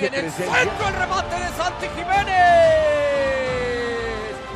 [0.00, 2.34] Viene el centro, el remate de Santi Jiménez.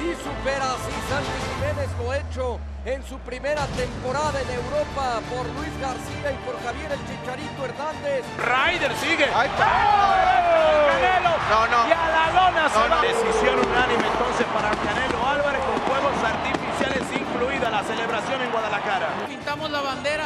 [0.01, 5.73] Y supera así Santi Jiménez lo hecho en su primera temporada en Europa por Luis
[5.81, 8.25] García y por Javier el Chicharito Hernández.
[8.39, 9.27] Ryder sigue.
[9.35, 9.67] Ahí está.
[10.89, 11.33] Canelo.
[11.51, 11.89] No, no.
[11.89, 13.03] Y a la lona se No, va.
[13.03, 19.09] Decisión unánime entonces para Canelo Álvarez con fuegos artificiales incluida la celebración en Guadalajara.
[19.27, 20.25] Pintamos la bandera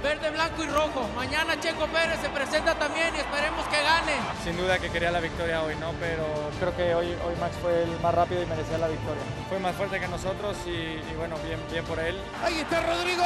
[0.00, 1.08] verde, blanco y rojo.
[1.14, 4.12] Mañana Checo Pérez se presenta también y esperemos que gane.
[4.44, 5.92] Sin duda que quería la victoria hoy, ¿no?
[6.00, 6.24] Pero
[6.58, 9.22] creo que hoy, hoy Max fue el más rápido y merecía la victoria.
[9.48, 12.20] Fue más fuerte que nosotros y, y bueno, bien, bien por él.
[12.44, 13.24] Ahí está Rodrigo.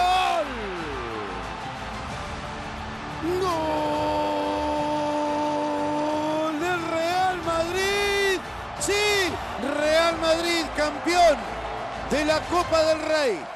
[6.44, 8.38] Gol del Real Madrid.
[8.80, 9.32] Sí,
[9.78, 11.38] Real Madrid campeón
[12.10, 13.53] de la Copa del Rey.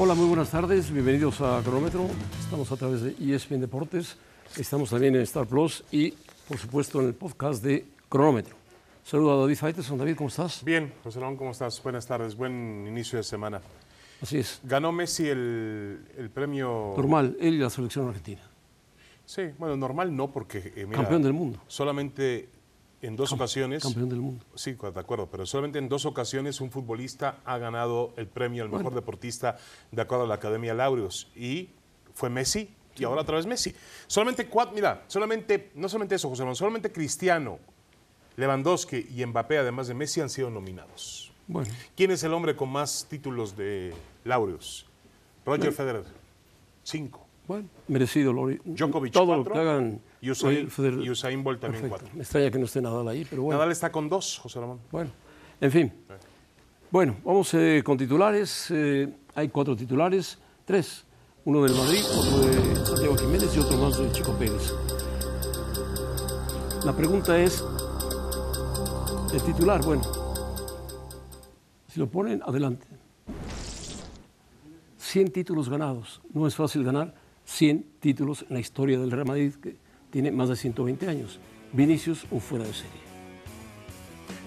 [0.00, 2.06] Hola, muy buenas tardes, bienvenidos a Cronómetro.
[2.40, 4.16] Estamos a través de ESPN Deportes,
[4.56, 6.12] estamos también en Star Plus y,
[6.46, 8.54] por supuesto, en el podcast de Cronómetro.
[9.02, 9.98] Saludo a David Faiteson.
[9.98, 10.62] David, ¿cómo estás?
[10.64, 11.82] Bien, José Ramón, ¿cómo estás?
[11.82, 13.60] Buenas tardes, buen inicio de semana.
[14.22, 16.94] Así es, Ganó Messi el, el premio...
[16.96, 18.42] normal, él y la selección argentina.
[19.24, 20.58] Sí, bueno, normal no, porque...
[20.76, 21.60] eh, mira, Campeón del mundo.
[21.66, 22.48] Solamente
[23.02, 23.82] en dos ocasiones...
[23.82, 24.44] Campeón del mundo.
[24.54, 28.70] Sí, de acuerdo, pero solamente en dos ocasiones un futbolista ha ganado el premio al
[28.70, 29.56] mejor deportista
[29.90, 31.28] de acuerdo a la Academia Laureus.
[31.36, 31.70] Y
[32.14, 33.74] fue Messi y ahora otra vez Messi.
[34.06, 37.58] Solamente cuatro, mira, solamente, no solamente eso, José Ramón, solamente Cristiano,
[38.36, 41.32] Lewandowski y Mbappé, además de Messi, han sido nominados.
[41.46, 44.86] Bueno, ¿Quién es el hombre con más títulos de Laureus?
[45.46, 46.04] Roger Federer,
[46.82, 47.27] cinco.
[47.48, 48.32] Bueno, merecido.
[48.32, 48.60] Lori.
[48.64, 49.44] Djokovic, Todo cuatro.
[49.44, 50.00] lo que hagan.
[50.20, 50.68] Y Usain,
[51.02, 52.04] y Usain Bolt también Perfecto.
[52.04, 52.16] cuatro.
[52.16, 53.58] Me extraña que no esté Nadal ahí, pero bueno.
[53.58, 54.80] Nadal está con dos, José Ramón.
[54.92, 55.10] Bueno,
[55.60, 55.92] en fin.
[56.90, 58.70] Bueno, vamos eh, con titulares.
[58.70, 61.04] Eh, hay cuatro titulares, tres.
[61.44, 64.74] Uno del Madrid, otro de Santiago Jiménez y otro más de Chico Pérez.
[66.84, 67.64] La pregunta es,
[69.32, 70.02] el titular, bueno,
[71.88, 72.86] si lo ponen, adelante.
[74.98, 76.20] 100 títulos ganados.
[76.34, 77.14] No es fácil ganar
[77.52, 79.76] 100 títulos en la historia del Real Madrid, que
[80.10, 81.40] tiene más de 120 años.
[81.72, 83.08] Vinicius, un fuera de serie.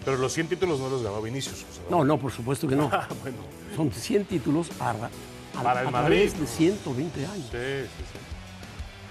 [0.06, 1.92] Pero los 100 títulos no los ganó Vinicius, Ramón.
[1.92, 2.90] No, no, por supuesto que no.
[2.94, 3.38] Ah, bueno.
[3.76, 5.10] Son 100 títulos a, ra-
[5.58, 6.30] a- Para el a Madrid.
[6.30, 7.48] través de 120 años.
[7.52, 8.20] Sí, sí, sí.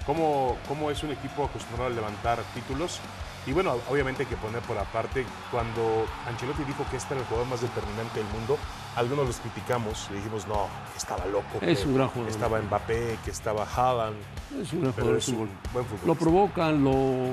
[0.05, 2.99] ¿Cómo, ¿Cómo es un equipo acostumbrado a levantar títulos?
[3.45, 7.27] Y bueno, obviamente hay que poner por aparte, cuando Ancelotti dijo que este era el
[7.27, 8.57] jugador más determinante del mundo,
[8.95, 11.59] algunos los criticamos y dijimos, no, que estaba loco.
[11.61, 12.31] Es un gran jugador.
[12.31, 14.17] Estaba Mbappé, que estaba Haaland.
[14.61, 15.49] Es un gran jugador de es un fútbol.
[15.73, 15.85] buen.
[16.05, 17.31] Lo provocan, lo,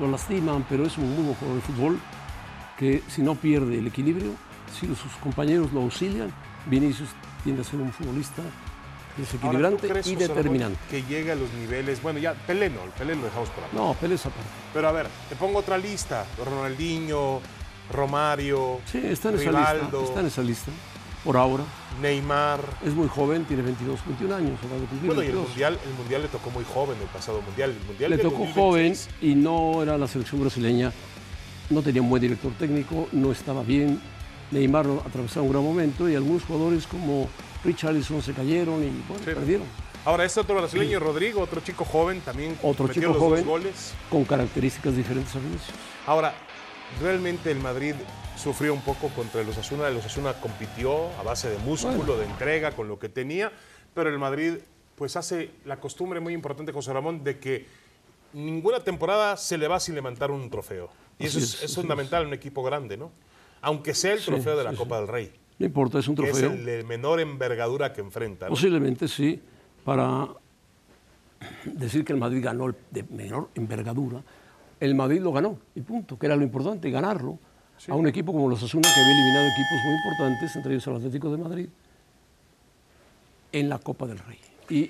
[0.00, 1.98] lo lastiman, pero es un muy buen jugador de fútbol
[2.78, 4.32] que si no pierde el equilibrio,
[4.72, 6.32] si sus compañeros lo auxilian,
[6.66, 7.08] Vinicius
[7.42, 10.78] tiende a ser un futbolista Ahora, ¿tú desequilibrante crees, y determinante.
[10.90, 13.72] Que llegue a los niveles, bueno, ya Pelé no, el Pelé lo dejamos por acá.
[13.74, 14.48] No, Pérez aparte.
[14.72, 16.24] Pero a ver, te pongo otra lista.
[16.44, 17.40] Ronaldinho,
[17.92, 19.98] Romario, Sí, está en esa lista.
[20.04, 20.70] Está en esa lista.
[21.28, 21.62] Por ahora.
[22.00, 22.58] Neymar.
[22.82, 24.58] Es muy joven, tiene 22, 21 años.
[24.60, 24.80] cumplir
[25.14, 25.48] Bueno, y el 22.
[25.50, 27.76] mundial, el mundial le tocó muy joven el pasado mundial.
[27.78, 29.08] El mundial Le tocó joven 2026.
[29.20, 30.90] y no era la selección brasileña.
[31.68, 34.00] No tenía un buen director técnico, no estaba bien.
[34.52, 37.28] Neymar atravesaba un gran momento y algunos jugadores como
[37.62, 39.30] Richarlison se cayeron y bueno, Sí.
[39.34, 39.66] perdieron.
[40.06, 43.44] Ahora, este otro brasileño, Rodrigo, otro chico joven, también Otro chico los joven.
[43.44, 43.92] goles.
[44.08, 45.76] Con características diferentes a Vinicius.
[46.06, 46.32] Ahora,
[47.02, 47.96] realmente el Madrid
[48.38, 49.88] sufrió un poco contra el Osasuna.
[49.88, 52.16] El Osasuna compitió a base de músculo, Bueno.
[52.16, 53.52] de entrega, con lo que tenía,
[53.94, 54.54] pero el Madrid
[54.96, 57.66] pues hace la costumbre muy importante, José Ramón, de que
[58.32, 60.88] ninguna temporada se le va sin levantar un trofeo.
[61.18, 63.10] Y eso es, es, es así fundamental en un equipo grande, ¿no?
[63.60, 65.00] Aunque sea el Sí, trofeo de la sí, Copa sí.
[65.02, 66.50] del Rey, No importa, es un que es trofeo.
[66.52, 68.46] el de menor envergadura que enfrenta.
[68.46, 68.50] ¿no?
[68.50, 69.40] Posiblemente sí,
[69.84, 70.28] para
[71.64, 74.22] decir que el Madrid ganó el de menor envergadura,
[74.80, 77.38] el Madrid lo ganó, y punto, que era lo importante, ganarlo
[77.88, 80.96] a un equipo como los Asuna, que había eliminado equipos muy importantes, entre ellos el
[80.96, 81.68] Atlético de Madrid,
[83.52, 84.38] en la Copa del Rey.
[84.68, 84.84] Y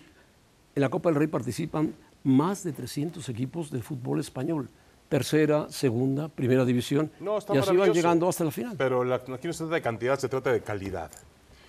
[0.74, 1.94] en la Copa del Rey participan
[2.24, 4.68] más de 300 equipos de fútbol español,
[5.08, 8.74] tercera, segunda, primera división, No, está y así van llegando hasta la final.
[8.76, 11.10] Pero la- aquí no se trata de cantidad, se trata de calidad.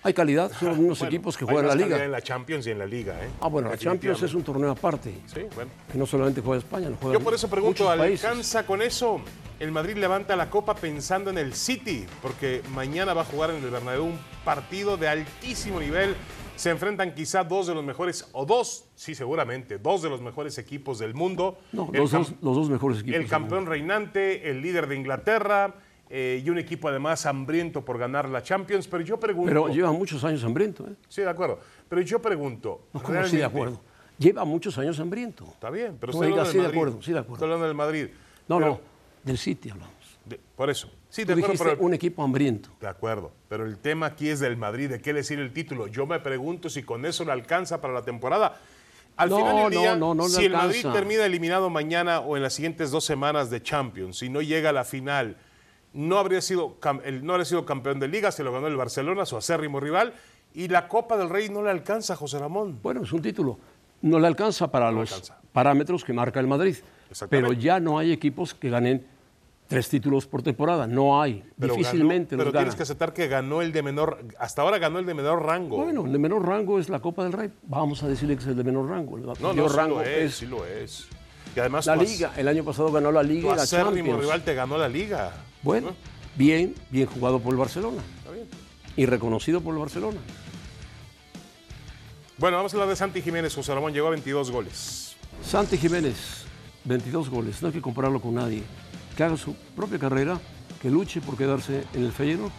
[0.02, 2.04] Hay calidad, son unos Bueno, equipos que hay juegan más la liga.
[2.04, 3.22] en la Champions y en la Liga.
[3.22, 3.28] ¿eh?
[3.40, 5.14] Ah, bueno, la Champions es un torneo aparte.
[5.26, 5.70] Sí, bueno.
[5.92, 8.24] que no solamente juega España, lo juega Yo por eso pregunto, muchos países.
[8.24, 9.20] ¿alcanza con eso?
[9.60, 13.62] El Madrid levanta la copa pensando en el City, porque mañana va a jugar en
[13.62, 16.16] el Bernabéu un partido de altísimo nivel.
[16.56, 20.56] Se enfrentan quizá dos de los mejores, o dos, sí, seguramente, dos de los mejores
[20.56, 21.58] equipos del mundo.
[21.72, 23.20] No, los, dos, los dos mejores equipos.
[23.20, 25.74] El campeón reinante, el líder de Inglaterra
[26.08, 28.88] eh, y un equipo además hambriento por ganar la Champions.
[28.88, 29.46] Pero yo pregunto.
[29.48, 30.86] Pero lleva muchos años hambriento.
[30.86, 30.94] ¿eh?
[31.06, 31.60] Sí, de acuerdo.
[31.86, 32.86] Pero yo pregunto.
[32.94, 33.78] No, ¿cómo sí, de acuerdo?
[34.16, 35.44] Lleva muchos años hambriento.
[35.52, 36.78] Está bien, pero No estoy diga hablando sí, del de Madrid.
[36.78, 37.34] acuerdo, sí, de acuerdo.
[37.34, 38.08] Estoy hablando del Madrid.
[38.48, 38.89] No, Pero- no,
[39.24, 39.94] del City hablamos.
[40.24, 40.90] de- por eso.
[41.08, 42.68] Sí, Tú de acuerdo, pero- un equipo hambriento.
[42.80, 45.86] De acuerdo, pero el tema aquí es del Madrid, ¿de qué le sirve el título?
[45.88, 48.56] Yo me pregunto si con eso le alcanza para la temporada.
[49.16, 52.42] Al No, final del día, no, no si el Madrid termina eliminado mañana o en
[52.42, 55.36] las siguientes dos semanas de Champions, si no llega a la final,
[55.92, 56.76] no habría sido,
[57.22, 60.14] no habría sido campeón de liga, se lo ganó el Barcelona, su acérrimo rival,
[60.54, 62.78] y la Copa del Rey no le alcanza, José Ramón.
[62.82, 63.58] Bueno, es un título.
[64.02, 65.38] No le alcanza para los alcanza.
[65.52, 66.76] parámetros que marca el Madrid.
[67.28, 69.06] Pero ya no hay equipos que ganen
[69.68, 70.86] tres títulos por temporada.
[70.86, 71.44] No hay.
[71.58, 72.76] Pero Difícilmente ganó- pero los tienes ganan.
[72.76, 75.76] que aceptar que ganó el de menor, hasta ahora ganó el de menor rango.
[75.84, 77.50] Bueno, el de menor rango es la Copa del Rey.
[77.64, 79.16] Vamos a decirle que es el de menor rango.
[79.16, 81.06] El no, no, sí rango lo es, es sí lo es.
[81.54, 82.32] Y además la Liga.
[82.36, 84.20] El año pasado ganó la Liga Tu y la Champions.
[84.20, 85.32] rival te ganó la Liga.
[85.62, 85.94] Bueno,
[86.36, 88.02] bien, bien jugado por el Barcelona.
[88.18, 88.46] Está bien.
[88.96, 90.18] Y reconocido por el Barcelona.
[92.38, 93.54] Bueno, vamos a hablar de Santi Jiménez.
[93.54, 95.16] José Ramón llegó a 22 goles.
[95.44, 96.44] Santi Jiménez,
[96.84, 98.62] 22 goles, no hay que compararlo con nadie.
[99.16, 100.40] Que haga su propia carrera,
[100.80, 102.52] que luche por quedarse en el Feyenoord,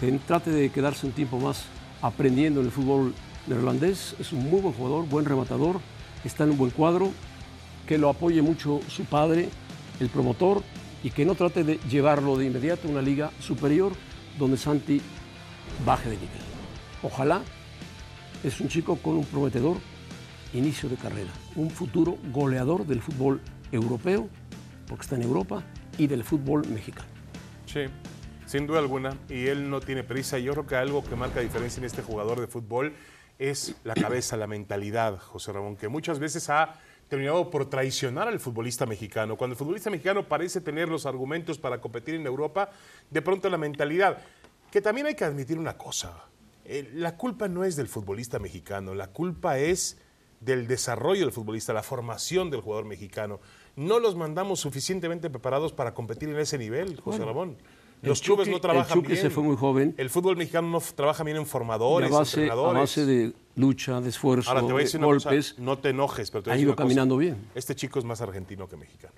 [0.00, 1.64] que trate de quedarse un tiempo más
[2.00, 3.14] aprendiendo en el fútbol
[3.46, 4.16] neerlandés.
[4.18, 5.80] Es un muy buen jugador, buen rematador,
[6.24, 7.10] está en un buen cuadro,
[7.86, 9.48] que lo apoye mucho su padre,
[10.00, 10.62] el promotor,
[11.04, 13.92] y que no trate de llevarlo de inmediato a una liga superior
[14.38, 15.00] donde Santi
[15.84, 16.40] baje de nivel.
[17.02, 17.42] Ojalá
[18.44, 19.78] es un chico con un prometedor
[20.54, 23.40] inicio de carrera, un futuro goleador del fútbol
[23.70, 24.28] europeo,
[24.86, 25.62] porque está en Europa,
[25.98, 27.08] y del fútbol mexicano.
[27.66, 27.86] Sí,
[28.46, 29.16] sin duda alguna.
[29.28, 30.38] Y él no tiene prisa.
[30.38, 32.94] Yo creo que algo que marca diferencia en este jugador de fútbol
[33.38, 36.74] es la cabeza, la mentalidad, José Ramón, que muchas veces ha
[37.08, 39.36] terminado por traicionar al futbolista mexicano.
[39.36, 42.70] Cuando el futbolista mexicano parece tener los argumentos para competir en Europa,
[43.10, 44.18] de pronto la mentalidad,
[44.70, 46.24] que también hay que admitir una cosa,
[46.64, 49.98] eh, la culpa no es del futbolista mexicano, la culpa es
[50.44, 53.40] del desarrollo del futbolista, la formación del jugador mexicano.
[53.76, 57.56] No los mandamos suficientemente preparados para competir en ese nivel, José Bueno, Ramón.
[58.02, 59.20] el Los clubes no el trabajan Chucky bien.
[59.22, 59.94] se fue muy joven.
[59.96, 62.80] El fútbol mexicano no trabaja bien en formadores, a, base, a entrenadores.
[62.82, 65.78] base de lucha, de esfuerzo, Ahora te voy a de decir una cosa, golpes, no
[65.78, 66.84] te enojes, pero te voy a ha ido una cosa.
[66.84, 67.36] caminando bien.
[67.54, 69.14] Este chico es más argentino que mexicano.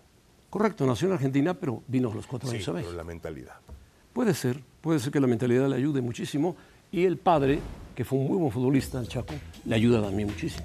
[0.51, 2.97] correcto, nació en Argentina, pero vino a los cuatro Sí, años a pero México.
[2.97, 3.55] la mentalidad.
[4.13, 6.55] Puede ser, puede ser que la mentalidad le ayude muchísimo,
[6.93, 7.59] y el padre,
[7.97, 9.35] que fue un muy buen futbolista, el Chaco,
[9.65, 10.65] le ayuda también muchísimo.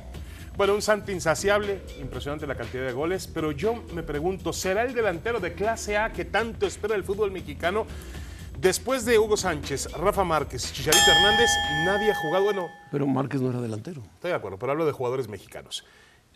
[0.59, 4.93] Bueno, un Santi insaciable, impresionante la cantidad de goles, pero yo me pregunto, ¿será el
[4.93, 7.87] delantero de clase A que tanto espera el fútbol mexicano?
[8.59, 11.49] Después de Hugo Sánchez, Rafa Márquez Chicharito Hernández,
[11.85, 14.01] nadie ha jugado, bueno, Pero Márquez no era delantero.
[14.15, 15.85] Estoy de acuerdo, pero hablo de jugadores mexicanos.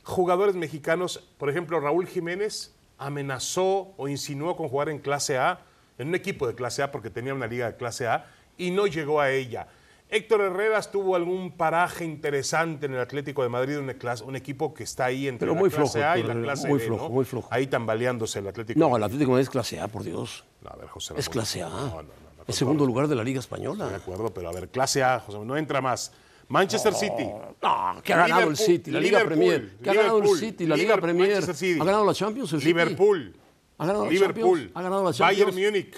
[0.04, 5.60] Jugadores mexicanos, por ejemplo, Raúl Jiménez amenazó o insinuó con jugar en clase A,
[5.98, 8.26] en un equipo de clase A, porque tenía una liga de clase A,
[8.58, 9.68] y no llegó a ella.
[10.14, 13.92] Héctor Herreras tuvo algún paraje interesante en el Atlético de Madrid, un,
[14.28, 16.68] un equipo que está ahí entre Pero la muy clase flojo, A y la clase
[16.68, 17.10] muy B, flojo, ¿no?
[17.10, 17.48] muy flojo.
[17.52, 18.80] Ahí tambaleándose el Atlético.
[18.80, 20.46] No, el Atlético de Madrid es clase A, por Dios.
[20.62, 21.70] No, a ver, José Es clase A.
[21.70, 22.04] No, no, no, no,
[22.42, 23.90] el con segundo lugar de la Liga De Española.
[23.96, 26.12] acuerdo, pero a ver, clase A, José, no entra más.
[26.48, 27.26] Manchester City.
[27.64, 29.78] No, que ha ganado el City, la Liga Liverpool, Premier.
[29.82, 31.44] Que ha ganado el City, la Liga Premier.
[31.44, 32.70] Ha ganado la Champions el City.
[32.70, 33.36] Liverpool.
[33.80, 34.60] Ha ganado la Liverpool.
[34.60, 34.72] Champions.
[34.76, 35.56] Ha ganado la Champions.
[35.56, 35.96] Bayern Múnich.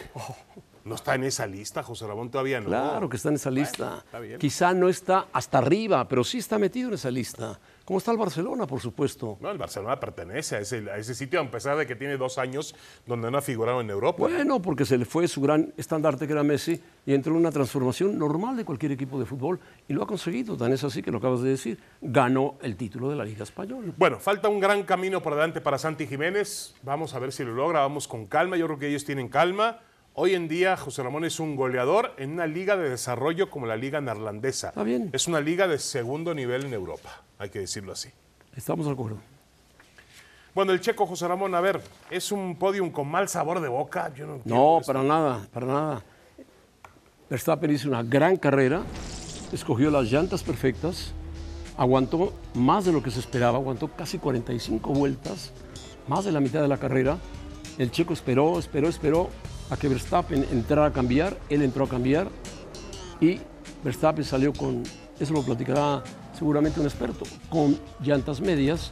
[0.85, 2.67] No está en esa lista, José Ramón, todavía no.
[2.67, 4.05] Claro que está en esa lista.
[4.21, 4.37] bien.
[4.37, 7.59] Quizá no está hasta arriba, pero sí está metido en esa lista.
[7.83, 9.39] Como está el Barcelona, por supuesto.
[9.41, 12.37] No, el Barcelona pertenece a ese, a ese sitio, a pesar de que tiene dos
[12.37, 12.75] años
[13.07, 14.19] donde no ha figurado en Europa.
[14.19, 17.51] Bueno, porque se le fue su gran estandarte que era Messi y entró en una
[17.51, 20.55] transformación normal de cualquier equipo de fútbol y lo ha conseguido.
[20.55, 21.79] Tan es así que lo acabas de decir.
[21.99, 23.91] Ganó el título de la Liga Española.
[23.97, 26.75] Bueno, falta un gran camino por delante para Santi Jiménez.
[26.83, 27.79] Vamos a ver si lo logra.
[27.79, 28.55] Vamos con calma.
[28.55, 29.79] Yo creo que ellos tienen calma.
[30.17, 33.75] Hoy en día José Ramón es un goleador en una liga de desarrollo como la
[33.75, 34.69] liga neerlandesa.
[34.69, 35.09] Está bien.
[35.11, 38.07] Es una liga de segundo nivel en Europa, hay que decirlo así.
[38.55, 39.17] Estamos de acuerdo.
[40.53, 44.09] Bueno, el checo José Ramón, a ver, es un podium con mal sabor de boca.
[44.15, 46.03] Yo no, No, para nada, para nada.
[47.29, 48.83] Verstappen hizo una gran carrera,
[49.51, 51.13] escogió las llantas perfectas,
[51.75, 55.51] aguantó más de lo que se esperaba, aguantó casi 45 vueltas,
[56.07, 57.17] más de la mitad de la carrera.
[57.77, 59.29] El checo esperó, esperó, esperó
[59.69, 62.27] a que Verstappen entrara a cambiar, él entró a cambiar
[63.19, 63.39] y
[63.83, 64.83] Verstappen salió con,
[65.19, 66.03] eso lo platicará
[66.37, 68.91] seguramente un experto, con llantas medias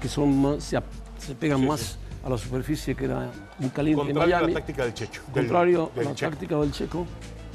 [0.00, 0.78] que son más, se,
[1.18, 4.54] se pegan más a la superficie que era muy caliente en Contrario a la Miami
[4.54, 5.22] táctica del Checho.
[5.32, 7.06] contrario del a la táctica del Checo,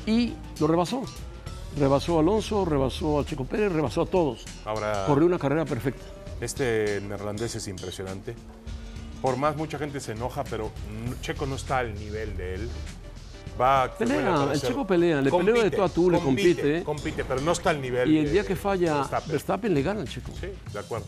[0.05, 1.03] y lo rebasó.
[1.77, 4.45] Rebasó a Alonso, rebasó a Checo Pérez, rebasó a todos.
[4.65, 6.03] Ahora, Corrió una carrera perfecta.
[6.41, 8.35] este neerlandés es impresionante.
[9.21, 10.71] Por más mucha gente se enoja, pero
[11.21, 12.69] Checo no está al nivel de él.
[13.59, 16.83] va a Pelea, el chico pelea, le pelea de tú a tú, le compite.
[16.83, 18.09] Compite, pero no está al nivel.
[18.09, 19.31] Y el de día que falla, Verstappen.
[19.31, 20.31] Verstappen le gana al chico.
[20.39, 21.07] Sí, de acuerdo.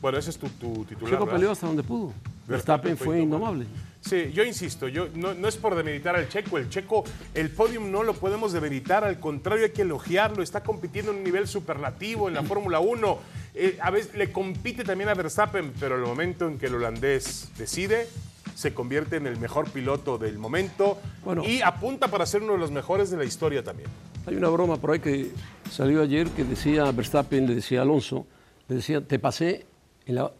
[0.00, 1.18] Bueno, ese es tu, tu titular.
[1.18, 1.34] ¿verdad?
[1.34, 2.12] peleó hasta donde pudo.
[2.46, 3.66] Verstappen fue indomable.
[4.00, 6.58] Sí, yo insisto, yo, no, no es por demeritar al Checo.
[6.58, 7.02] El Checo,
[7.34, 10.44] el podium no lo podemos demeritar, al contrario, hay que elogiarlo.
[10.44, 13.18] Está compitiendo en un nivel superlativo en la Fórmula 1.
[13.58, 17.48] Eh, a veces le compite también a Verstappen, pero el momento en que el holandés
[17.56, 18.06] decide,
[18.54, 21.42] se convierte en el mejor piloto del momento Bueno.
[21.42, 23.88] y apunta para ser uno de los mejores de la historia también.
[24.26, 25.30] Hay una broma por ahí que
[25.70, 28.26] salió ayer que decía Verstappen, le decía Alonso,
[28.68, 29.64] le decía, te pasé
[30.04, 30.30] en la,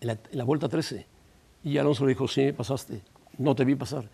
[0.00, 1.06] en la, en la vuelta 13.
[1.64, 3.02] Y Alonso le dijo, sí, me pasaste.
[3.38, 4.08] No te vi pasar.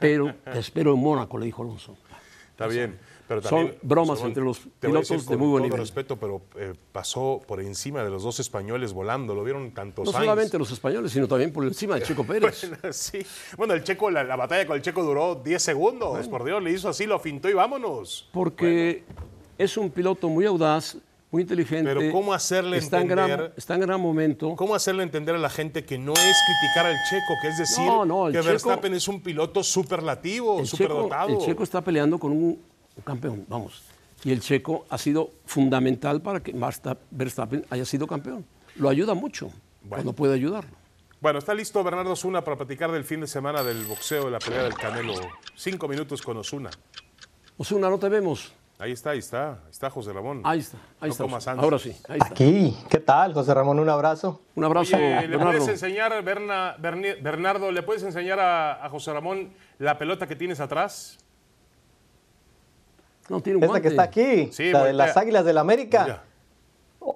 [0.00, 1.96] Pero te espero en Mónaco, le dijo Alonso.
[2.50, 2.98] Está bien.
[3.40, 5.78] Pero son bromas entre los pilotos de muy buen nivel.
[5.78, 9.34] respeto, pero eh, pasó por encima de los dos españoles volando.
[9.34, 10.20] Lo vieron tantos No años.
[10.24, 12.68] solamente los españoles, sino también por encima de Checo Pérez.
[12.82, 13.18] Bueno, sí.
[13.56, 16.28] Bueno, el Checo, la, la batalla con el Checo duró 10 segundos.
[16.28, 18.28] Por Dios, le hizo así, lo fintó y vámonos.
[18.32, 19.04] Porque
[19.58, 20.96] es un piloto muy audaz,
[21.30, 21.94] muy inteligente.
[21.94, 24.54] Pero ¿cómo hacerle está en gran, entender- está en gran momento.
[24.56, 27.84] ¿Cómo hacerle entender a la gente que no es criticar al Checo, que es decir
[27.86, 31.28] No, no, que Checo- Verstappen es un piloto superlativo, el Checo, superdotado?
[31.30, 32.58] el Checo está peleando con un,
[32.96, 33.82] un campeón, vamos.
[34.24, 36.54] Y el Checo ha sido fundamental para que
[37.10, 38.44] Verstappen haya sido campeón.
[38.76, 39.50] Lo ayuda mucho
[39.88, 40.70] cuando puede ayudarlo.
[41.20, 44.38] Bueno, está listo Bernardo Osuna para platicar del fin de semana del boxeo, de la
[44.38, 45.14] pelea del Canelo.
[45.54, 46.70] Cinco minutos con Osuna.
[47.56, 48.52] Osuna, no te vemos.
[48.78, 50.40] Ahí está, ahí está, ahí está José Ramón.
[50.42, 51.52] Ahí está, ahí No está.
[51.52, 52.26] Ahora sí, ahí está.
[52.26, 53.78] Aquí, ¿qué tal, José Ramón?
[53.78, 54.40] Un abrazo.
[54.56, 55.58] Un abrazo, Oye, ¿le Bernardo.
[55.58, 60.34] puedes enseñar, Berna- Berni- Bernardo, le puedes enseñar a, a José Ramón la pelota que
[60.34, 61.18] tienes atrás?
[63.32, 66.02] No tiene un Esta que está aquí, Sí, la de las Águilas del América.
[66.04, 66.22] Mira,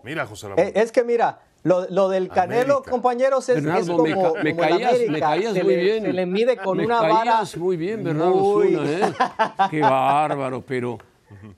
[0.03, 0.65] Mira, José Ramón.
[0.65, 2.91] Eh, es que mira, lo, lo del Canelo, América.
[2.91, 5.27] compañeros, es, Bernardo, es como, me ca- como caías- me América.
[5.27, 6.03] caías se muy le, bien.
[6.05, 7.43] Se le mide con Me una vara.
[7.59, 9.13] muy bien, Bernardo muy- Osuna, ¿eh?
[9.71, 10.99] Qué bárbaro, pero...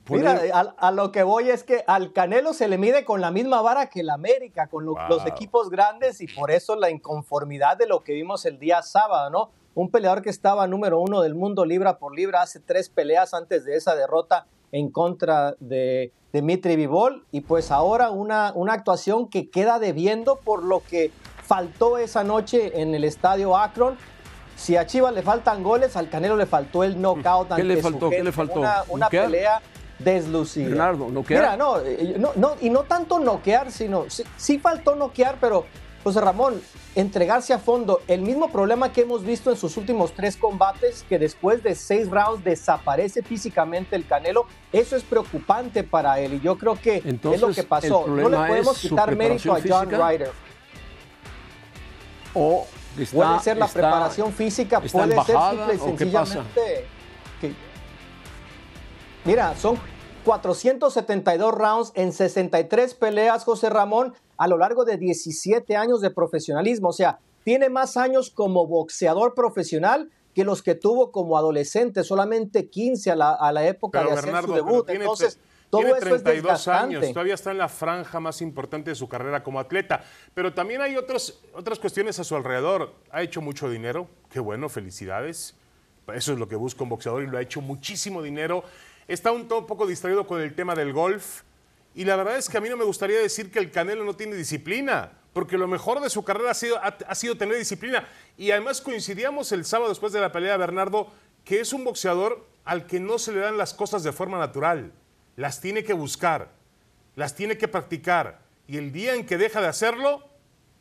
[0.09, 3.31] Mira, a, a lo que voy es que al Canelo se le mide con la
[3.31, 5.07] misma vara que el América, con lo- Wow.
[5.09, 9.29] los equipos grandes y por eso la inconformidad de lo que vimos el día sábado,
[9.29, 9.51] ¿no?
[9.75, 13.65] Un peleador que estaba número uno del mundo libra por libra hace tres peleas antes
[13.65, 19.49] de esa derrota en contra de Dimitri Vivol y pues ahora una, una actuación que
[19.49, 21.11] queda debiendo por lo que
[21.43, 23.97] faltó esa noche en el estadio Akron.
[24.55, 28.09] Si a Chivas le faltan goles, al Canelo le faltó el knockout ¿Qué le faltó?
[28.09, 28.61] ¿Qué le faltó?
[28.89, 29.61] Una, pelea
[29.97, 30.67] deslucida.
[30.67, 31.41] Bernardo, ¿noquear?
[31.41, 35.65] Mira, no, eh, no, no, y no tanto noquear, sino sí, sí faltó noquear, pero
[36.03, 36.61] José Ramón,
[36.95, 41.19] entregarse a fondo, el mismo problema que hemos visto en sus últimos tres combates, que
[41.19, 46.57] después de seis rounds desaparece físicamente el Canelo, eso es preocupante para él y yo
[46.57, 48.05] creo que es lo que pasó.
[48.07, 49.89] No le podemos quitar mérito a John.
[49.91, 50.31] Ryder.
[52.33, 52.67] o
[52.97, 56.87] está- Puede ser la está- preparación física, puede ser simple y sencillamente.
[57.41, 57.53] que-
[59.25, 59.79] Mira, son
[60.25, 66.89] 472 rounds en 63 peleas, José Ramón, a lo largo de 17 años de profesionalismo.
[66.89, 72.69] O sea, tiene más años como boxeador profesional que los que tuvo como adolescente, solamente
[72.69, 74.85] 15 a la, a la época Pero de hacer Bernardo, su debut.
[74.87, 76.95] tiene, Entonces, todo tiene eso es 32 desgastante.
[76.97, 80.03] años, todavía está en la franja más importante de su carrera como atleta.
[80.33, 82.93] Pero también hay otros, otras cuestiones a su alrededor.
[83.11, 85.55] Ha hecho mucho dinero, qué bueno, felicidades.
[86.13, 88.63] Eso es lo que busca un boxeador y lo ha hecho muchísimo dinero.
[89.07, 91.41] Está un to- poco distraído con el tema del golf.
[91.95, 94.15] Y la verdad es que a mí no me gustaría decir que el Canelo no
[94.15, 98.07] tiene disciplina, porque lo mejor de su carrera ha sido, ha, sido tener disciplina.
[98.37, 101.11] Y además coincidíamos el sábado después de la pelea, Bernardo,
[101.43, 104.91] que es un boxeador al que no se le dan las cosas de forma natural.
[105.35, 106.51] Las tiene que buscar,
[107.15, 108.39] las tiene que practicar.
[108.67, 110.29] Y el día en que deja de hacerlo,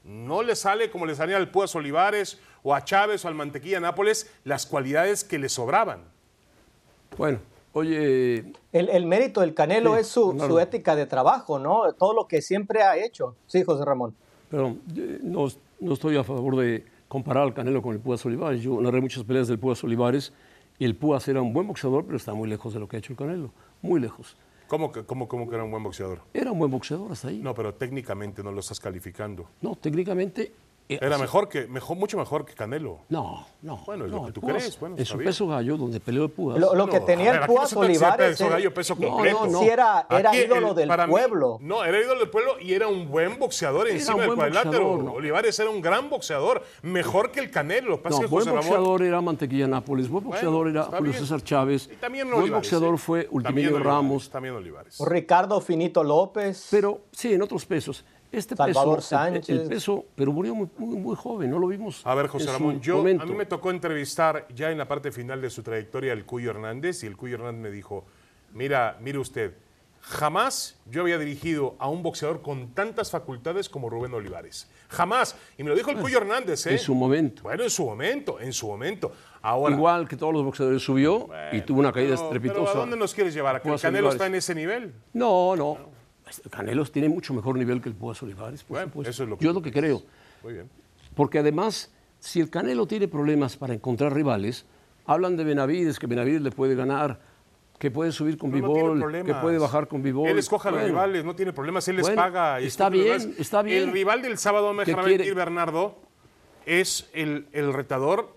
[0.04, 3.80] no le sale como le salía al Púas Olivares o a Chávez o al Mantequilla
[3.80, 6.04] Nápoles las cualidades que le sobraban.
[7.16, 7.40] Bueno,
[7.72, 11.92] oye, El, el mérito del Canelo Sí, es su, su ética de trabajo, ¿no?
[11.92, 13.34] Todo lo que siempre ha hecho.
[13.46, 14.14] Sí, José Ramón.
[14.50, 15.46] perdón, eh, no,
[15.80, 18.62] no estoy a favor de comparar al Canelo con el Púas Olivares.
[18.62, 20.32] Yo narré muchas peleas del Púas Olivares
[20.78, 22.98] y el Púas era un buen boxeador, pero está muy lejos de lo que ha
[22.98, 23.50] hecho el Canelo.
[23.82, 24.36] Muy lejos.
[24.66, 26.20] ¿Cómo que, cómo, cómo que era un buen boxeador?
[26.34, 27.38] Era un buen boxeador hasta ahí.
[27.38, 29.46] No, pero técnicamente no lo estás calificando.
[29.62, 30.52] No, técnicamente.
[30.88, 33.00] Eh, Era así- mejor que, mejor, mucho mejor que Canelo.
[33.08, 33.76] No, no.
[33.86, 36.24] Bueno, es lo no, que tú Púas, crees, bueno, en su peso gallo, donde peleó
[36.24, 36.58] el Púas.
[36.58, 38.28] Lo, lo que No, tenía ver, el no Púas ser Olivares.
[38.38, 39.46] peso gallo, peso No, completo.
[39.46, 39.58] no, no.
[39.60, 41.58] Sí era, era Aquí, ídolo el- del mí- pueblo.
[41.60, 44.38] no, era ídolo del pueblo y era un buen boxeador Era encima un del buen
[44.38, 44.84] cuadrilátero.
[44.84, 45.12] boxeador, ¿no?
[45.12, 47.90] Olivares era un gran boxeador, mejor que el Canelo.
[47.90, 50.84] Lo pasa No, es que buen José Ramón- boxeador era Mantequilla Nápoles, buen boxeador era
[50.84, 51.12] Julio.
[51.12, 54.96] César Chávez, Y también buen Olivares, boxeador fue Olivares, Ramos, También Olivares.
[55.06, 56.68] Ricardo Finito López.
[56.70, 58.04] pero sí, en otros pesos.
[58.30, 59.48] Este Salvador peso, el- el- Sánchez.
[59.62, 62.02] el peso, pero murió muy, muy, muy joven, no lo vimos.
[62.06, 65.40] A ver, José Ramón, yo, a mí me tocó entrevistar ya en la parte final
[65.40, 68.04] de su trayectoria al Cuyo Hernández y el Cuyo Hernández me dijo,
[68.52, 69.54] mira, mire usted,
[70.00, 74.68] jamás yo había dirigido a un boxeador con tantas facultades como Rubén Olivares.
[74.88, 75.36] Jamás.
[75.58, 76.72] Y me lo dijo el Cuyo Hernández, ¿eh?
[76.72, 77.42] En su momento.
[77.42, 79.12] Bueno, en su momento, en su momento.
[79.42, 82.60] Ahora, Igual que todos los boxeadores subió y tuvo una caída pero- estrepitosa.
[82.60, 83.56] pero ¿A dónde nos quieres llevar?
[83.56, 84.14] ¿A que el Canelo Olivares.
[84.14, 84.94] está en ese nivel?
[85.12, 85.97] No, no.
[86.50, 89.10] Canelos tiene mucho mejor nivel que el Púas Olivares, por Bueno, supuesto.
[89.10, 90.02] eso es lo que Yo es lo que creo.
[90.42, 90.68] Muy bien.
[91.14, 94.66] Porque además, si el Canelo tiene problemas para encontrar rivales,
[95.06, 97.18] hablan de Benavides, que Benavides le puede ganar,
[97.78, 100.28] que puede subir con No, no tiene Bivol, que puede bajar con Bivol.
[100.28, 102.60] Él escoja a los rivales, no tiene problemas, él les Bueno, paga.
[102.60, 103.84] y está bien, está bien.
[103.84, 105.96] El rival del sábado, me ¿Qué dejará mentir Bernardo,
[106.66, 108.36] es el, el retador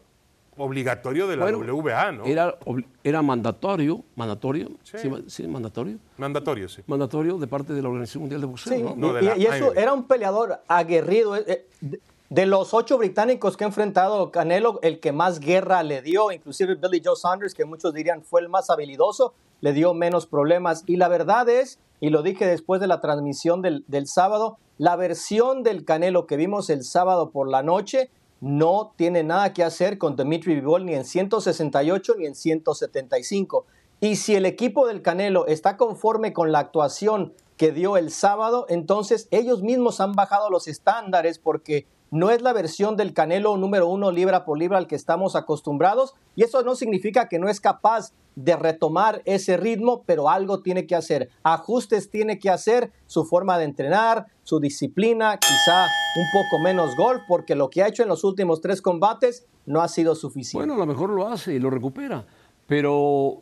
[0.64, 2.26] obligatorio de la bueno, WBA, ¿no?
[2.26, 2.56] Era,
[3.04, 4.98] era mandatorio, mandatorio, Sí.
[5.00, 6.82] sí, ma- sí, mandatorio, Mandatorio, sí.
[6.88, 8.74] mandatorio de parte de la Organización Mundial de Boxeo.
[8.78, 8.96] Sí, ¿no?
[8.96, 11.36] No, de y, la y eso era un peleador aguerrido.
[11.36, 12.00] eh, eh, de-
[12.30, 16.76] De los ocho británicos que ha enfrentado Canelo, el que más guerra le dio, inclusive
[16.76, 20.86] Billy Joe Saunders, que muchos dirían fue el más habilidoso, le dio menos problemas.
[20.88, 24.96] Y la verdad es, y lo dije después de la transmisión del, del sábado, la
[24.96, 28.10] versión del Canelo que vimos el sábado por la noche
[28.42, 33.66] no tiene nada que hacer con Dimitri Bivol ni en 168 ni en 175.
[34.02, 38.66] Y si el equipo del Canelo está conforme con la actuación que dio el sábado,
[38.68, 43.88] entonces ellos mismos han bajado los estándares porque no es la versión del Canelo número
[43.88, 47.62] uno libra por libra al que estamos acostumbrados y eso no significa que no es
[47.62, 53.26] capaz de retomar ese ritmo, pero algo tiene que hacer, ajustes tiene que hacer, su
[53.26, 58.04] forma de entrenar, su disciplina, quizá un poco menos golf, porque lo que ha hecho
[58.04, 60.66] en los últimos tres combates no ha sido suficiente.
[60.66, 62.26] Bueno, a lo mejor lo hace y lo recupera,
[62.68, 63.42] pero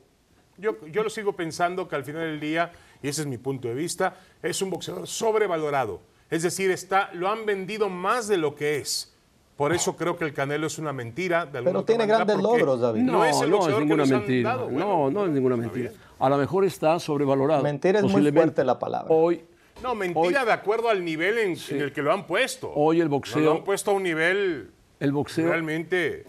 [0.57, 2.71] Yo, yo lo sigo pensando que al final del día,
[3.01, 6.01] y ese es mi punto de vista, es un boxeador sobrevalorado.
[6.29, 9.13] Es decir, está, lo han vendido más de lo que es.
[9.57, 11.45] Por eso creo que el Canelo es una mentira.
[11.45, 13.01] De alguna Pero tiene manera, grandes logros, David.
[13.01, 14.49] no, es el no es ninguna nos han mentira.
[14.51, 14.71] dado.
[14.71, 15.91] no, Bueno, no es ninguna mentira.
[16.19, 17.61] A lo mejor está sobrevalorado.
[17.63, 19.13] Mentira es muy fuerte la palabra.
[19.13, 19.43] Hoy,
[19.83, 22.71] No, mentira Hoy- de acuerdo al nivel en, en el que lo han puesto.
[22.73, 26.25] Hoy el No, boxeo- Lo han puesto a un nivel el boxeo, realmente...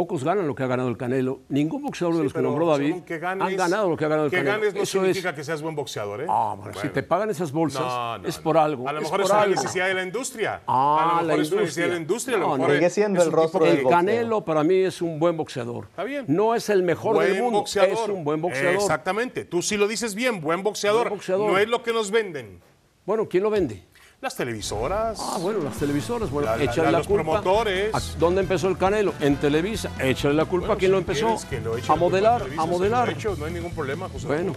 [0.00, 1.40] pocos ganan lo que ha ganado el Canelo.
[1.50, 4.08] Ningún boxeador de Sí, los que nombró David que ganes- han ganado lo que ha
[4.08, 4.56] ganado el que Canelo.
[4.58, 5.34] ganes no Eso significa es.
[5.34, 6.26] que seas buen boxeador, ¿eh?
[6.26, 6.92] Ah, bueno, si Bueno.
[6.92, 8.88] te pagan esas bolsas No, no, es por algo.
[8.88, 9.54] A lo es mejor por es una algo.
[9.56, 10.62] necesidad de la industria.
[10.66, 12.36] Ah, a lo mejor la es una necesidad de la industria.
[12.36, 12.74] a lo mejor.
[12.74, 13.88] Sigue es- siendo es el rostro del de- El.
[13.88, 15.84] Canelo para mí es un buen boxeador.
[15.90, 16.24] Está bien.
[16.28, 17.90] No es el mejor Buen del mundo, boxeador.
[17.92, 18.74] es un buen boxeador.
[18.76, 19.44] Exactamente.
[19.44, 21.02] Tú sí lo dices bien, buen boxeador.
[21.08, 21.50] Buen boxeador.
[21.52, 22.58] No es lo que nos venden.
[23.04, 23.82] Bueno, ¿quién lo vende?
[24.20, 25.18] Las televisoras.
[25.18, 27.22] Ah, bueno, las televisoras, bueno, La- la- échale la- los culpa.
[27.24, 27.94] promotores.
[27.94, 29.14] ¿A ¿Dónde empezó el Canelo?
[29.20, 29.90] En Televisa.
[29.98, 31.48] Échale la culpa Bueno, a quien si lo empezó.
[31.48, 33.08] que lo a modelar, a modelar.
[33.08, 34.52] he hecho, no hay ningún problema, José Bueno.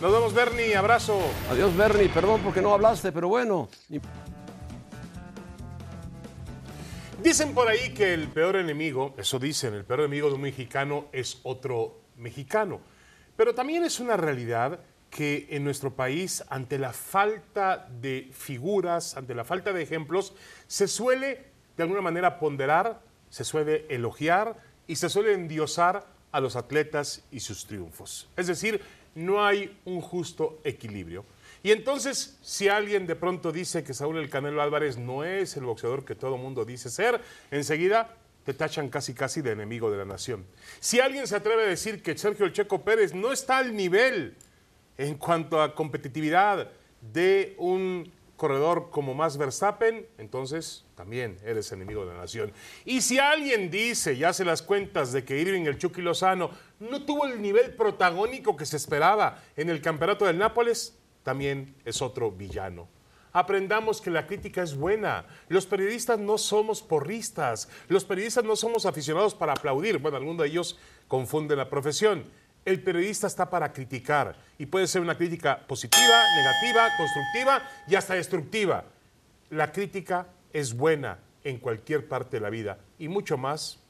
[0.00, 0.74] Nos vemos, Bernie.
[0.76, 1.18] Abrazo.
[1.50, 3.68] adiós Bernie, perdón porque no hablaste, pero bueno.
[7.22, 11.04] Dicen por ahí que el peor enemigo, eso dicen, el peor enemigo de un mexicano
[11.12, 12.80] es otro mexicano.
[13.36, 19.34] Pero también es una realidad que en nuestro país, ante la falta de figuras, ante
[19.34, 20.34] la falta de ejemplos,
[20.68, 21.46] se suele
[21.76, 27.40] de alguna manera ponderar, se suele elogiar y se suele endiosar a los atletas y
[27.40, 28.28] sus triunfos.
[28.36, 28.80] Es decir,
[29.14, 31.24] no hay un justo equilibrio.
[31.62, 35.64] Y entonces, si alguien de pronto dice que Saúl El Canelo Álvarez no es el
[35.64, 37.20] boxeador que todo mundo dice ser,
[37.50, 40.46] enseguida te tachan casi casi de enemigo de la nación.
[40.78, 44.36] Si alguien se atreve a decir que Sergio El Checo Pérez no está al nivel
[45.00, 46.68] en cuanto a competitividad
[47.00, 52.52] de un corredor como Max Verstappen, entonces también eres enemigo de la nación.
[52.84, 57.02] Y si alguien dice y hace las cuentas de que Irving el Chucky Lozano no
[57.04, 62.30] tuvo el nivel protagónico que se esperaba en el campeonato del Nápoles, también es otro
[62.30, 62.86] villano.
[63.32, 65.24] Aprendamos que la crítica es buena.
[65.48, 67.68] Los periodistas no somos porristas.
[67.88, 69.98] Los periodistas no somos aficionados para aplaudir.
[69.98, 72.24] Bueno, algunos de ellos confunden la profesión.
[72.70, 78.14] El periodista está para criticar y puede ser una crítica positiva, negativa, constructiva y hasta
[78.14, 78.84] destructiva.
[79.50, 83.80] La crítica es buena en cualquier parte de la vida y mucho más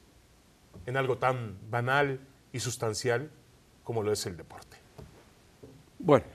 [0.87, 3.29] en algo tan banal y sustancial
[3.83, 4.77] como lo es el deporte.
[5.99, 6.25] Bueno,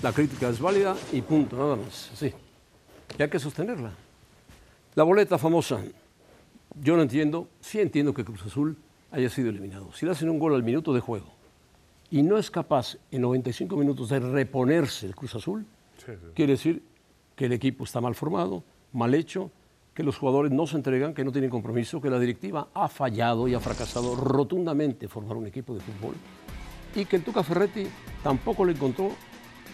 [0.00, 2.12] la crítica es válida y punto, nada más.
[2.14, 2.32] Sí.
[3.18, 3.90] Y hay que sostenerla.
[4.94, 5.80] La boleta famosa.
[6.80, 8.76] Yo no entiendo, sí entiendo que Cruz Azul
[9.10, 9.92] haya sido eliminado.
[9.92, 11.33] Si le hacen un gol al minuto de juego
[12.10, 15.66] y no es capaz en 95 minutos de reponerse el Cruz Azul,
[16.34, 16.82] quiere decir
[17.34, 18.62] que el equipo está mal formado,
[18.92, 19.50] mal hecho,
[19.94, 23.48] que los jugadores no se entregan, que no tienen compromiso, que la directiva ha fallado
[23.48, 26.14] y ha fracasado rotundamente en formar un equipo de fútbol
[26.94, 27.86] y que el Tuca Ferretti
[28.22, 29.10] tampoco le encontró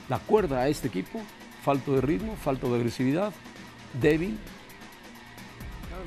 [0.09, 1.21] la cuerda a este equipo
[1.63, 3.33] falto de ritmo, falto de agresividad,
[4.01, 4.39] débil,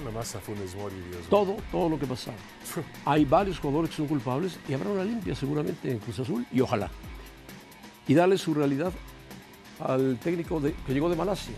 [0.04, 2.36] Nomás a Funes Mori, Dios todo, todo lo que pasaba.
[3.06, 6.60] Hay varios jugadores que son culpables y habrá una limpia seguramente en Cruz Azul y
[6.62, 6.90] ojalá.
[8.08, 8.92] Y darle su realidad
[9.80, 11.54] al técnico de- que llegó de Malasia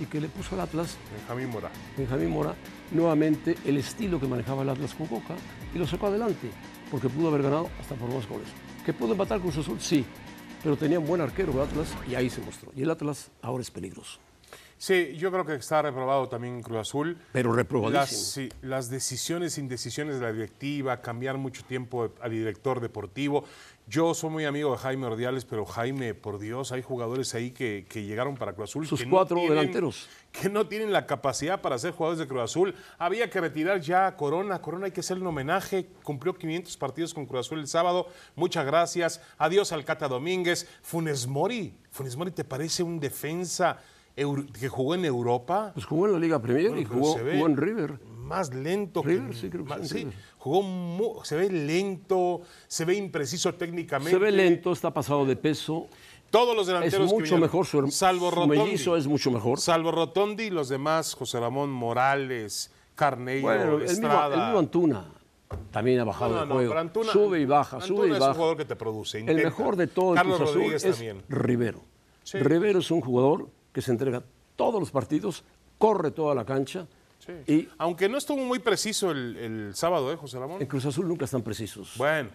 [0.00, 1.70] y que le puso al Atlas, Benjamín Mora.
[1.96, 2.54] Benjamín Mora,
[2.90, 5.34] nuevamente el estilo que manejaba el Atlas con Coca
[5.74, 6.50] y lo sacó adelante
[6.90, 8.48] porque pudo haber ganado hasta por más goles.
[8.86, 9.78] ¿Que pudo empatar Cruz Azul?
[9.80, 10.04] Sí,
[10.62, 12.72] pero tenía un buen arquero el Atlas y ahí se mostró.
[12.74, 14.18] Y el Atlas ahora es peligroso,
[14.82, 17.16] Sí, yo creo que está reprobado también Cruz Azul.
[17.30, 18.20] pero Las, reprobadísimo.
[18.20, 23.44] sí, las decisiones, indecisiones de la directiva, cambiar mucho tiempo al director deportivo.
[23.86, 27.86] Yo soy muy amigo de Jaime Ordiales, pero Jaime, por Dios, hay jugadores ahí que,
[27.88, 28.84] que llegaron para Cruz Azul.
[28.88, 30.08] Sus que no cuatro tienen- delanteros.
[30.32, 32.74] Que no tienen la capacidad para ser jugadores de Cruz Azul.
[32.98, 34.60] Había que retirar ya a Corona.
[34.60, 35.86] Corona hay que hacerle un homenaje.
[36.02, 38.08] Cumplió 500 partidos con Cruz Azul el sábado.
[38.34, 39.20] Muchas gracias.
[39.38, 40.66] Adiós al Cata Domínguez.
[40.82, 41.72] Funes Mori.
[41.92, 43.78] Funes Mori, ¿te parece un defensa
[44.14, 45.70] que jugó en Europa?
[45.74, 47.98] Pues jugó en la Liga Premier Bueno, y jugó, en River.
[48.18, 50.14] Más lento River, que sí, creo que más- sí, River.
[50.38, 54.10] jugó se ve lento, se ve impreciso técnicamente.
[54.12, 55.86] Se ve lento, está pasado de peso.
[56.30, 58.58] Todos los Es delanteros que mucho vinieron, mejor su, salvo su Rotondi.
[58.58, 59.60] mellizo es mucho mejor.
[59.60, 64.34] Salvo Rotondi, los demás, José Ramón Morales, Carneiro, Bueno, el mismo, Estrada.
[64.34, 65.04] el mismo Antuna
[65.70, 66.70] también ha bajado No, no, no, juego.
[66.70, 69.36] pero Antuna- sube y baja, Antuna sube y es un jugador que te produce, El
[69.44, 71.22] mejor de todo el Carlos Cruz Azul Rodríguez es también.
[71.28, 71.80] Rivero.
[72.22, 72.38] Sí.
[72.38, 74.22] Rivero es un jugador que se entrega
[74.56, 75.44] todos los partidos,
[75.78, 76.86] corre toda la cancha
[77.24, 77.32] Sí.
[77.52, 80.60] y Aunque no estuvo muy preciso el, el sábado, ¿eh, José Ramón?
[80.60, 81.94] en Cruz Azul nunca están precisos.
[81.96, 82.30] Bueno,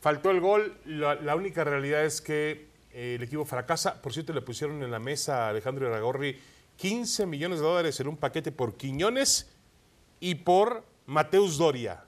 [0.00, 0.78] faltó el gol.
[0.86, 4.00] La, la única realidad es que eh, el equipo fracasa.
[4.00, 6.38] Por cierto, le pusieron en la mesa a Alejandro Iragorri
[6.76, 9.50] 15 millones de dólares en un paquete por Quiñones
[10.20, 12.02] y por Mateus Doria.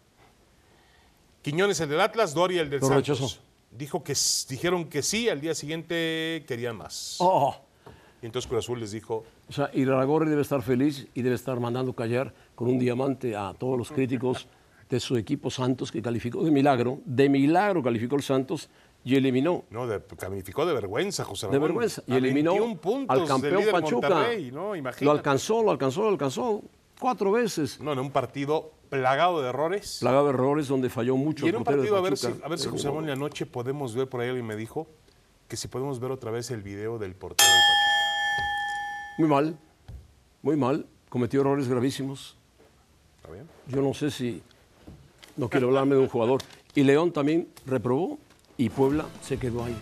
[1.43, 3.09] Quiñones el del Atlas, Doria el del Lo Santos.
[3.09, 3.39] rechazó.
[3.73, 4.15] Dijo que
[4.49, 7.17] dijeron que sí, al día siguiente querían más.
[7.19, 7.57] Oh,
[8.23, 11.59] Y entonces Cruz Azul les dijo, o sea, Iraragorri debe estar feliz y debe estar
[11.59, 14.47] mandando callar con un diamante a todos los críticos
[14.89, 18.69] de su equipo Santos que calificó de milagro, de milagro calificó el Santos
[19.05, 21.69] y eliminó no, de, calificó de vergüenza, José de Ramón.
[21.69, 24.29] vergüenza y A eliminó 21 puntos al campeón Pachuca.
[25.01, 26.63] Lo alcanzó, lo alcanzó, lo alcanzó
[27.01, 27.81] cuatro veces.
[27.81, 29.99] No, en un partido plagado de errores.
[30.01, 32.47] Plagado de errores donde falló mucho Y en un de partido, a ver si, Pachuca.
[32.47, 34.87] a ver si Pero José Ramón la noche podemos ver, por ahí alguien me dijo,
[35.49, 37.92] que si podemos ver otra vez el video del portero del
[39.19, 39.59] Muy mal,
[40.43, 40.87] muy mal.
[41.09, 42.37] Cometió errores gravísimos.
[43.17, 43.49] ¿Está bien?
[43.69, 44.43] Yo no sé si
[45.37, 46.41] no quiero hablarme de un jugador.
[46.75, 48.19] Y León también reprobó
[48.57, 49.77] y Puebla se quedó ahí,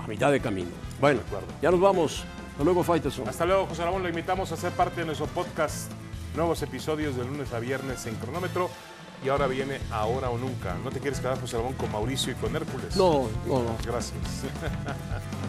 [0.00, 0.70] a mitad de camino.
[1.00, 1.20] Bueno,
[1.60, 2.24] ya nos vamos.
[2.50, 3.28] Hasta luego, Faitelson.
[3.28, 4.02] Hasta luego, José Ramón.
[4.02, 5.90] Lo invitamos a ser parte de nuestro podcast.
[6.34, 8.68] Nuevos episodios de lunes a viernes en cronómetro.
[9.24, 10.76] Y ahora viene Ahora o Nunca.
[10.82, 12.96] ¿No te quieres quedar, José Ramón, con Mauricio y con Hércules?
[12.96, 13.76] No, no, no.
[13.86, 14.18] Gracias.